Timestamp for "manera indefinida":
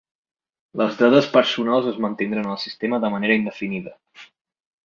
3.17-3.99